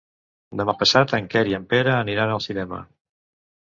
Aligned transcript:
Demà 0.61 0.75
passat 0.79 1.15
en 1.19 1.29
Quer 1.35 1.45
i 1.51 1.55
en 1.61 1.69
Pere 1.77 1.95
aniran 2.01 2.37
al 2.39 2.47
cinema. 2.51 2.85